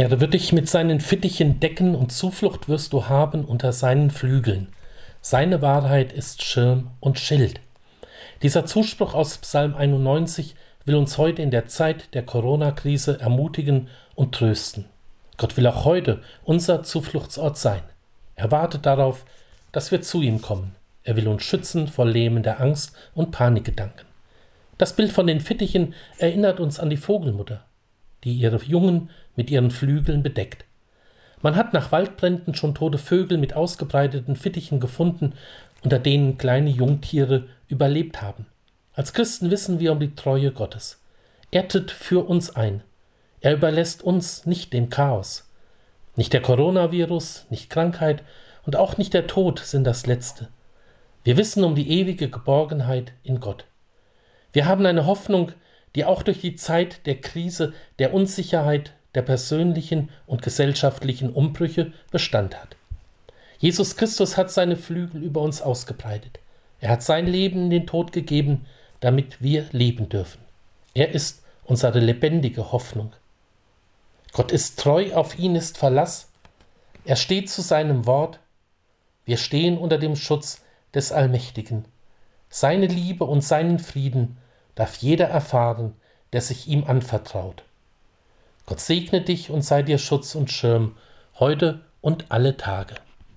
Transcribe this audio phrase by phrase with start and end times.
[0.00, 4.68] Er wird dich mit seinen Fittichen decken und Zuflucht wirst du haben unter seinen Flügeln.
[5.20, 7.60] Seine Wahrheit ist Schirm und Schild.
[8.40, 10.54] Dieser Zuspruch aus Psalm 91
[10.86, 14.86] will uns heute in der Zeit der Corona-Krise ermutigen und trösten.
[15.36, 17.82] Gott will auch heute unser Zufluchtsort sein.
[18.36, 19.26] Er wartet darauf,
[19.70, 20.74] dass wir zu ihm kommen.
[21.04, 24.06] Er will uns schützen vor lähmender Angst und Panikgedanken.
[24.78, 27.66] Das Bild von den Fittichen erinnert uns an die Vogelmutter
[28.24, 30.64] die ihre Jungen mit ihren Flügeln bedeckt.
[31.42, 35.34] Man hat nach Waldbränden schon tote Vögel mit ausgebreiteten Fittichen gefunden,
[35.82, 38.46] unter denen kleine Jungtiere überlebt haben.
[38.92, 41.02] Als Christen wissen wir um die Treue Gottes.
[41.50, 42.82] Er tritt für uns ein.
[43.40, 45.48] Er überlässt uns nicht dem Chaos.
[46.16, 48.22] Nicht der Coronavirus, nicht Krankheit
[48.66, 50.48] und auch nicht der Tod sind das Letzte.
[51.24, 53.64] Wir wissen um die ewige Geborgenheit in Gott.
[54.52, 55.52] Wir haben eine Hoffnung,
[55.94, 62.60] die auch durch die Zeit der Krise, der Unsicherheit, der persönlichen und gesellschaftlichen Umbrüche Bestand
[62.60, 62.76] hat.
[63.58, 66.38] Jesus Christus hat seine Flügel über uns ausgebreitet.
[66.80, 68.66] Er hat sein Leben in den Tod gegeben,
[69.00, 70.40] damit wir leben dürfen.
[70.94, 73.12] Er ist unsere lebendige Hoffnung.
[74.32, 76.28] Gott ist treu, auf ihn ist Verlass.
[77.04, 78.38] Er steht zu seinem Wort.
[79.24, 80.62] Wir stehen unter dem Schutz
[80.94, 81.84] des Allmächtigen.
[82.48, 84.38] Seine Liebe und seinen Frieden
[84.74, 85.94] darf jeder erfahren,
[86.32, 87.64] der sich ihm anvertraut.
[88.66, 90.96] Gott segne dich und sei dir Schutz und Schirm
[91.38, 92.94] heute und alle Tage.